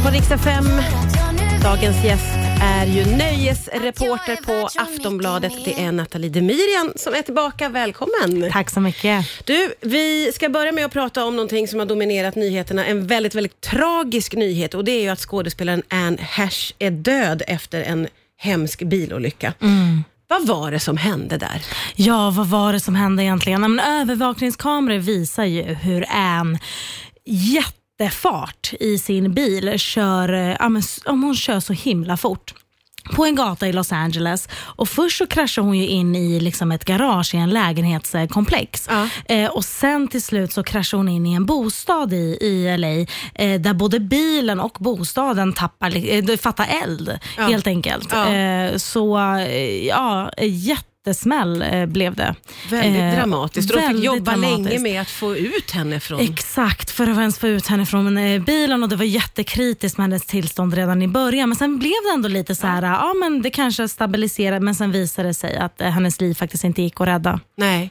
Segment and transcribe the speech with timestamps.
[0.00, 0.64] lyssnar på Rix FM.
[1.62, 5.52] Dagens gäst är ju nöjesreporter på Aftonbladet.
[5.64, 7.68] Det är Nathalie Demirian som är tillbaka.
[7.68, 8.50] Välkommen!
[8.52, 9.26] Tack så mycket.
[9.44, 12.86] Du, vi ska börja med att prata om någonting som har dominerat nyheterna.
[12.86, 17.42] En väldigt, väldigt tragisk nyhet och det är ju att skådespelaren Anne Hesh är död
[17.46, 18.08] efter en
[18.38, 19.54] hemsk bilolycka.
[20.28, 21.62] Vad var det som hände där?
[21.96, 23.60] Ja, vad var det som hände egentligen?
[23.60, 26.58] Men övervakningskameror visar ju hur en
[28.04, 30.28] jättefart i sin bil kör,
[30.60, 32.54] ja, men, hon kör så himla fort
[33.14, 34.48] på en gata i Los Angeles.
[34.76, 38.88] Och Först så kraschar hon ju in i liksom ett garage i en lägenhetskomplex.
[38.90, 39.08] Ja.
[39.34, 42.88] Eh, och Sen till slut så kraschar hon in i en bostad i, i LA
[43.44, 45.92] eh, där både bilen och bostaden tappar,
[46.30, 47.42] eh, fattar eld Ja.
[47.42, 48.08] helt enkelt.
[48.12, 48.34] Ja.
[48.34, 50.30] Eh, så eh, ja,
[51.06, 52.34] jättesmäll eh, blev det.
[52.70, 53.70] Väldigt Eh, dramatiskt.
[53.70, 56.20] Och de fick jobba länge med att få ut henne från...
[56.20, 60.04] Exakt, för att ens få ut henne från eh, bilen och det var jättekritiskt med
[60.04, 61.48] hennes tillstånd redan i början.
[61.48, 64.92] Men sen blev det ändå lite så här, ja men det kanske stabiliserade men sen
[64.92, 67.40] visade det sig att hennes liv faktiskt inte gick att rädda.
[67.56, 67.90] Nej.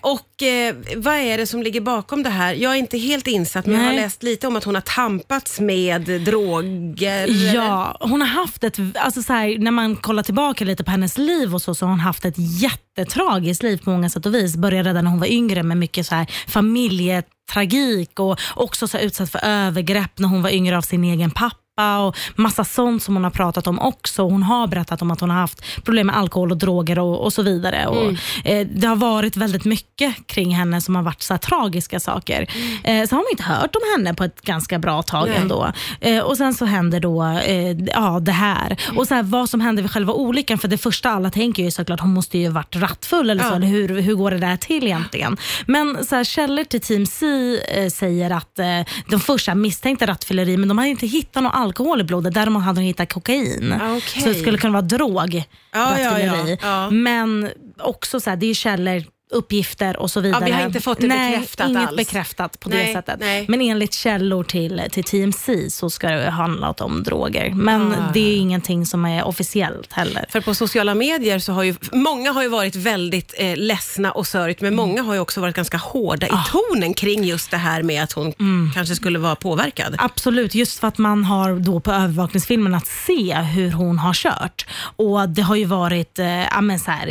[0.00, 0.26] Och
[0.96, 2.54] vad är det som ligger bakom det här?
[2.54, 4.02] Jag är inte helt insatt, men jag har Nej.
[4.02, 7.24] läst lite om att hon har tampats med droger.
[7.24, 7.54] eller?
[7.54, 11.18] Ja, hon har haft ett, alltså så här, när man kollar tillbaka lite på hennes
[11.18, 14.56] liv och så, så har hon haft ett jättetragiskt liv på många sätt och vis.
[14.56, 19.04] Började redan när hon var yngre med mycket så här familjetragik och också så här
[19.04, 23.14] utsatt för övergrepp när hon var yngre av sin egen pappa och massa sånt som
[23.14, 24.22] hon har pratat om också.
[24.22, 27.32] Hon har berättat om att hon har haft problem med alkohol och droger och, och
[27.32, 27.86] så vidare.
[27.86, 28.12] Och,
[28.44, 32.40] eh, det har varit väldigt mycket kring henne som har varit så tragiska saker.
[32.84, 35.38] Eh, så har man inte hört om henne på ett ganska bra tag Nej.
[35.38, 35.72] ändå.
[36.00, 38.76] Eh, och Sen så händer då eh, ja, det här.
[38.96, 41.70] Och så här, Vad som händer vid själva olyckan, för det första alla tänker ju
[41.70, 43.48] såklart hon måste ju varit rattfull eller så.
[43.50, 43.56] Ja.
[43.56, 45.36] Eller hur, hur går det där till egentligen?
[45.66, 47.26] Men så här, källor till Team C
[47.68, 48.66] eh, säger att eh,
[49.10, 52.34] de första misstänkte rattfylleri, men de hade inte hittat någon alkohol i blodet.
[52.34, 53.72] Däremot hade de hittat kokain.
[53.72, 54.22] Ah, okej.
[54.22, 56.90] Så det skulle kunna vara drog, Ja, ja, ja.
[56.90, 60.44] Men också så här, det är källor uppgifter och så vidare.
[60.44, 61.96] vi har inte fått det nej, bekräftat inget alls.
[61.96, 63.16] bekräftat på Nej, det sättet.
[63.20, 63.44] nej.
[63.48, 67.50] Men enligt källor till, till TMC så ska det ha handlat om droger.
[67.54, 68.10] Men Ah.
[68.14, 70.24] det är ingenting som är officiellt heller.
[70.28, 74.26] För på sociala medier så har ju, många har ju varit väldigt eh, ledsna och
[74.26, 77.82] sörjt, men många har ju också varit ganska hårda i tonen kring just det här
[77.82, 78.32] med att hon
[78.74, 79.94] kanske skulle vara påverkad.
[79.98, 84.66] Absolut, just för att man har då på övervakningsfilmen att se hur hon har kört.
[84.96, 87.06] Och Det har ju varit, eh, ja, men så här,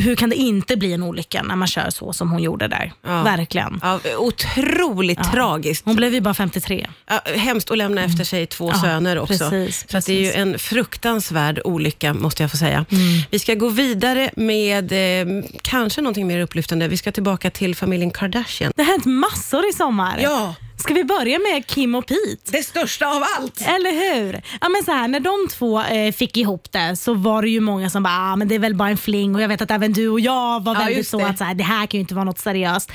[0.00, 2.92] hur kan det inte bli en olycka när man kör så som hon gjorde där?
[3.06, 3.22] Ja.
[3.22, 3.80] Verkligen.
[3.82, 5.84] Ja, otroligt tragiskt.
[5.84, 6.86] Hon blev ju bara 53.
[7.06, 9.50] Ja, hemskt att lämna efter sig två söner också.
[9.50, 12.84] precis, så det är ju en fruktansvärd olycka, måste jag få säga.
[13.30, 16.88] Vi ska gå vidare med eh, kanske någonting mer upplyftande.
[16.88, 18.72] Vi ska tillbaka till familjen Kardashian.
[18.76, 20.18] Det har hänt massor i sommar.
[20.22, 22.50] Ja, Ska vi börja med Kim och Pete?
[22.52, 23.60] det största av allt.
[23.60, 24.42] Eller hur?
[24.60, 27.60] Ja, men så här, när de två eh, fick ihop det så var det ju
[27.60, 29.70] många som bara, ah, men det är väl bara en fling och jag vet att
[29.70, 31.26] även du och jag var Ja, väldigt så det.
[31.26, 32.92] att så här, det här kan ju inte vara något seriöst.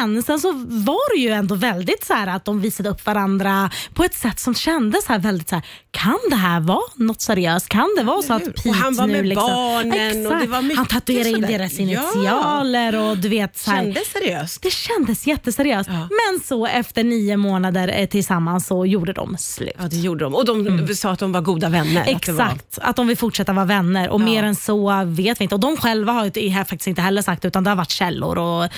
[0.00, 3.70] Men sen så var det ju ändå väldigt så här att de visade upp varandra
[3.94, 5.64] på ett sätt som kändes här väldigt så här,
[5.96, 7.68] kan det här vara något seriöst?
[7.68, 8.44] Kan det vara så att?
[8.44, 10.50] Pete Och han var nu med liksom, barnen och det Exakt.
[10.50, 11.82] var mycket Han tatuerade in deras Ja.
[11.82, 14.62] initialer och du vet så här, Kändes seriöst.
[14.62, 15.90] det kändes jätteseriöst.
[15.92, 15.98] Ja.
[15.98, 19.70] Men så efter nio månader eh, tillsammans så gjorde de slut.
[19.78, 20.34] Ja, det gjorde de.
[20.34, 22.00] Och de sa att de var goda vänner.
[22.00, 22.44] Att det var...
[22.44, 24.24] Exakt, att de vill fortsätta vara vänner och Ja.
[24.24, 25.54] mer än så vet vi inte.
[25.54, 28.68] Och De själva har ju faktiskt inte heller sagt utan det har varit källor och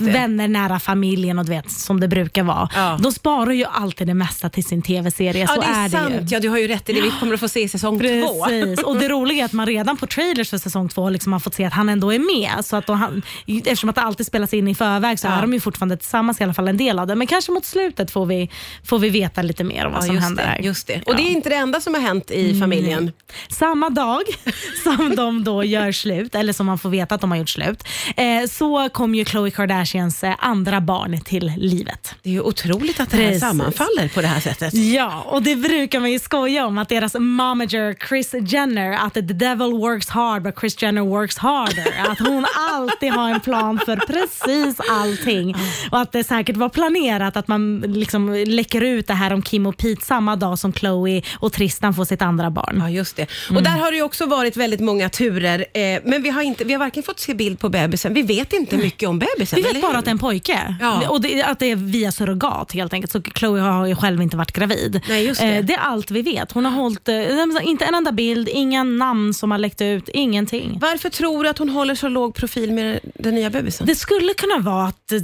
[0.00, 2.98] vänner nära familjen och du vet som det brukar vara.
[3.02, 5.40] De sparar ju alltid det mesta till sin tv-serie.
[5.48, 6.08] Ja, så det är, är sant.
[6.10, 6.26] det ju.
[6.30, 7.00] Ja, du har ju rätt i det.
[7.00, 8.44] Vi kommer att få se säsong två.
[8.48, 8.82] Precis.
[8.84, 11.54] Och det roliga är att man redan på trailers för säsong två liksom har fått
[11.54, 12.64] se att han ändå är med.
[12.64, 15.32] Så att han, eftersom att det alltid spelas in i förväg så Ja.
[15.32, 17.14] är de ju fortfarande tillsammans i alla fall en del av det.
[17.14, 18.50] Men kanske mot slutet får vi,
[18.84, 21.02] får vi veta lite mer om vad Ja, som händer det, just det.
[21.06, 21.12] Och.
[21.12, 21.24] Mm.
[21.24, 23.12] det är inte det enda som har hänt i familjen.
[23.48, 24.22] Samma dag
[24.82, 27.84] som de då gör slut, eller som man får veta att de har gjort slut,
[28.16, 32.14] eh, så kom ju Khloe Kardashians eh, andra barn till livet.
[32.22, 33.40] Det är ju otroligt att det här Precis.
[33.40, 34.74] sammanfaller på det här sättet.
[34.74, 39.20] Ja, och det brukar man ju skoja om att deras momager Chris Jenner, att the
[39.20, 41.94] devil works hard but Chris Jenner works harder.
[42.10, 45.54] Att hon alltid har en plan för precis allting.
[45.90, 49.66] Och att det säkert var planerat att man liksom läcker ut det här om Kim
[49.66, 52.76] och Pete samma dag som Chloe och Tristan får sitt andra barn.
[52.80, 53.22] Ja, just det.
[53.22, 53.64] Och Mm.
[53.64, 56.72] där har det ju också varit väldigt många turer, eh, men vi har, inte, vi
[56.72, 59.56] har varken fått se bild på bebisen, vi vet inte mycket om bebisen.
[59.56, 61.08] Vi vet bara att det är en pojke Ja.
[61.08, 63.12] och det, att det är via surrogat helt enkelt.
[63.12, 65.00] Så Chloe har ju själv inte varit gravid.
[65.08, 65.46] Nej, just det.
[65.56, 66.33] Eh, det är allt vi vet.
[66.52, 70.78] Hon har hållit, eh, inte en enda bild, inga namn som har läckt ut, ingenting.
[70.80, 73.86] Varför tror du att hon håller så låg profil med den nya bebisen?
[73.86, 75.20] Det skulle kunna vara att eh,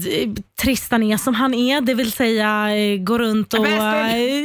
[0.62, 3.66] Tristan är som han är, det vill säga eh, går runt och...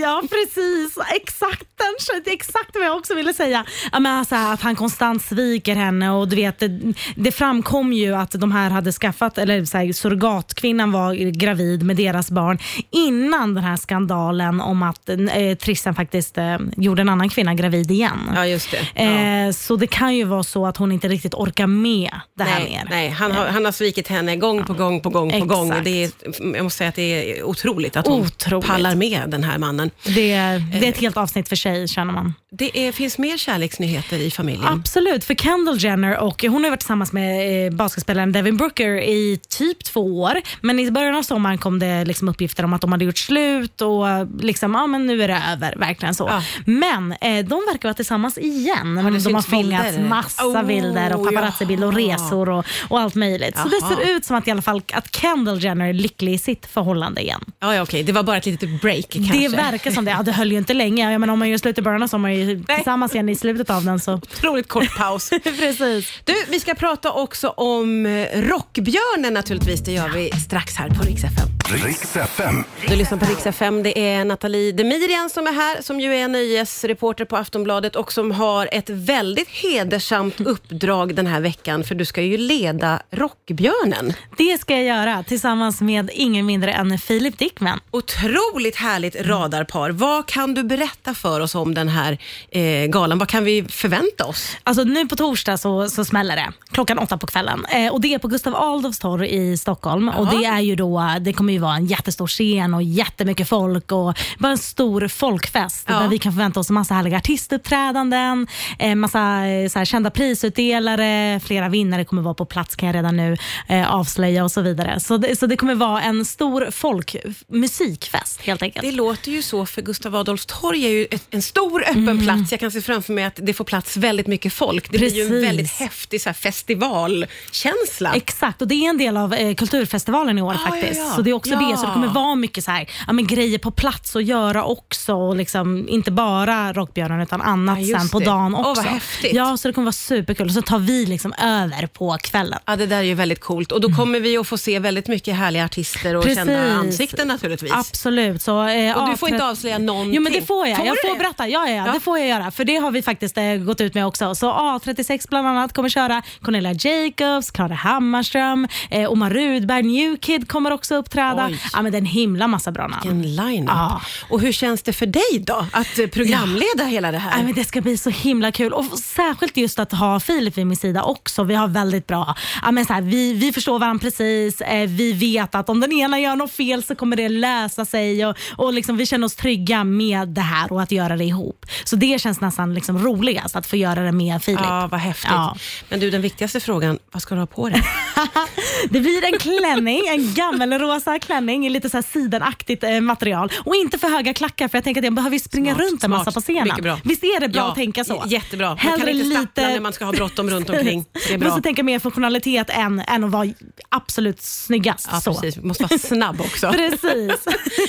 [0.01, 0.97] Ja, precis.
[1.15, 3.65] exakt, den, exakt vad jag också ville säga.
[3.91, 8.31] Men alltså, att han konstant sviker henne och du vet, det, det framkom ju att
[8.31, 12.57] de här hade skaffat, eller så här, surrogatkvinnan var gravid med deras barn
[12.91, 17.91] innan den här skandalen om att eh, Tristan faktiskt eh, gjorde en annan kvinna gravid
[17.91, 18.31] igen.
[18.35, 19.03] Ja, just det.
[19.03, 19.47] Ja.
[19.47, 22.59] Eh, så det kan ju vara så att hon inte riktigt orkar med det här
[22.59, 22.87] nej, mer.
[22.89, 25.51] Nej, han har, han har svikit henne gång på gång på gång på Exakt.
[25.51, 25.73] gång.
[25.83, 26.11] Det är,
[26.55, 28.67] jag måste säga att det är otroligt att hon Otroligt.
[28.67, 29.91] pallar med den här mannen.
[30.03, 32.33] Det, det är ett helt avsnitt för sig känner man.
[32.57, 34.67] Det är, finns mer kärleksnyheter i familjen.
[34.67, 39.39] Absolut, för Kendall Jenner och hon har varit tillsammans med eh, basketspelaren Devin Booker i
[39.49, 40.41] typ två år.
[40.61, 43.81] Men i början av sommaren kom det liksom uppgifter om att de hade gjort slut
[43.81, 44.05] och
[44.39, 45.75] liksom, ja, men nu är det över.
[45.77, 46.27] Verkligen så.
[46.29, 46.43] Ja.
[46.65, 48.95] Men eh, de verkar vara tillsammans igen.
[48.95, 50.09] det de har filmat bilder.
[50.09, 52.13] massa Oh, bilder och paparazzi-bilder och jaha.
[52.15, 53.57] resor och, och allt möjligt.
[53.57, 53.95] Så det Jaha.
[53.95, 57.21] ser ut som att i alla fall att Kendall Jenner är lycklig i sitt förhållande
[57.21, 57.41] igen.
[57.59, 58.03] Ja, ja, okej.
[58.03, 59.37] Det var bara ett litet break kanske.
[59.37, 60.11] Det verkar som det.
[60.11, 61.11] Ja, det höll ju inte länge.
[61.11, 63.69] Jag menar, om man gör slut i början av sommaren ju tillsammans igen i slutet
[63.69, 63.99] av den.
[63.99, 64.13] Så.
[64.13, 65.29] Otroligt kort paus.
[65.43, 66.13] Precis.
[66.23, 69.83] Du, vi ska prata också om eh, Rockbjörnen naturligtvis.
[69.83, 71.54] Det gör vi strax här på Rix FM.
[71.69, 72.63] Riks FM.
[72.87, 73.83] Du lyssnar på Rix FM.
[73.83, 78.31] Det är Nathalie Demirian som är här, som ju är nöjesreporter på Aftonbladet och som
[78.31, 84.13] har ett väldigt hedersamt uppdrag den här veckan, för du ska ju leda Rockbjörnen.
[84.37, 87.79] Det ska jag göra tillsammans med ingen mindre än Filip Dickman.
[87.91, 89.89] Otroligt härligt radarpar.
[89.89, 92.17] Vad kan du berätta för oss om den här
[92.49, 93.17] eh, galan?
[93.19, 94.57] Vad kan vi förvänta oss?
[94.63, 97.65] Alltså nu på torsdag så, så smäller det klockan åtta på kvällen.
[97.65, 100.09] Eh, och Det är på Gustav Adolfs torg i Stockholm.
[100.09, 103.91] Och det, är ju då, det kommer ju vara en jättestor scen och jättemycket folk
[103.91, 105.99] och bara en stor folkfest Ja.
[105.99, 108.47] där vi kan förvänta oss massa härliga artistuppträdanden,
[108.79, 113.17] eh, massa eh, så kända prisutdelare, flera vinnare kommer vara på plats kan jag redan
[113.17, 113.37] nu
[113.67, 114.99] eh, avslöja och så vidare.
[114.99, 118.85] Så det, så det kommer vara en stor folkmusikfest helt enkelt.
[118.85, 122.51] Det låter ju så, för Gustav Adolfs torg är ju ett, en stor öppen plats.
[122.51, 124.91] Jag kan se framför mig att det får plats väldigt mycket folk.
[124.91, 125.47] Det blir ju en Precis.
[125.47, 128.13] väldigt häftig så här, festivalkänsla.
[128.15, 130.99] Exakt, och det är en del av eh, kulturfestivalen i år Ah, faktiskt.
[130.99, 131.15] ja, ja.
[131.15, 131.71] Så det är också Ja.
[131.71, 131.77] det.
[131.77, 135.13] Så det kommer vara mycket så här, ja, men grejer på plats att göra också.
[135.15, 138.25] Och liksom, inte bara Rockbjörnen utan annat Ja, sen på det.
[138.25, 138.81] dagen Åh, också.
[138.83, 139.33] vad häftigt.
[139.33, 140.51] Ja, så det kommer vara superkul.
[140.53, 142.59] Så tar vi liksom över på kvällen.
[142.65, 143.71] Ja, det där är ju väldigt coolt.
[143.71, 146.35] Och då kommer vi att få se väldigt mycket härliga artister och Mm.
[146.35, 146.53] Precis.
[146.53, 147.71] kända ansikten naturligtvis.
[147.73, 148.41] Absolut.
[148.41, 150.13] Så, eh, Och du får A30 inte avslöja någonting.
[150.13, 150.77] Jo men det får jag.
[150.77, 151.19] Får jag får det?
[151.23, 151.47] berätta.
[151.47, 151.91] Ja, ja, Ja.
[151.93, 152.51] det får jag göra.
[152.51, 154.35] För det har vi faktiskt eh, gått ut med också.
[154.35, 156.21] Så A36 bland annat kommer köra.
[156.41, 161.34] Cornelia Jacobs, Klara Hammarström, eh, Omar Rudberg, New Kid kommer också uppträda.
[161.39, 161.59] Oj.
[161.73, 163.09] Ja, men det är en himla massa bra namn.
[163.09, 163.69] En line-up.
[163.69, 164.01] Ja.
[164.29, 167.35] Och hur känns det för dig då, att eh, programleda hela det här?
[167.35, 170.67] Nej, men det ska bli så himla kul och särskilt just att ha Filip vid
[170.67, 171.43] min sida också.
[171.43, 174.61] Vi har väldigt bra, ja, men så här, vi, vi förstår varandra precis.
[174.61, 178.25] Eh, vi vet att om den ena gör något fel så kommer det lösa sig
[178.25, 181.65] och, och liksom, vi känner oss trygga med det här och att göra det ihop.
[181.83, 184.61] Så det känns nästan liksom roligast att få göra det med Filip.
[184.63, 185.31] Ja, vad häftigt.
[185.31, 185.55] Ja.
[185.89, 187.83] Men du, den viktigaste frågan, vad ska du ha på dig?
[188.89, 193.75] Det blir en klänning, en gammelrosa klänning i lite så här sidenaktigt eh, material och
[193.75, 196.31] inte för höga klackar för jag tänker att jag behöver springa Smart, runt en massa
[196.31, 196.99] på scenen.
[197.03, 198.23] Visst är det bra Ja, att tänka så?
[198.27, 198.67] jättebra.
[198.69, 201.05] Man Hellre kan inte lite- när man ska ha bråttom runt omkring.
[201.13, 201.47] Det är bra.
[201.49, 203.49] Måste tänka mer funktionalitet än, än att vara
[203.89, 205.09] absolut snyggast.
[205.11, 205.33] Ja, så.
[205.33, 205.63] precis.
[205.63, 206.71] Måste vara snabb också.
[206.73, 207.45] Precis.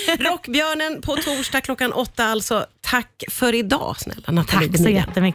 [0.18, 2.66] Rockbjörnen på torsdag klockan åtta alltså.
[2.80, 5.34] Tack för idag snälla Nathalie Tack så jättemycket.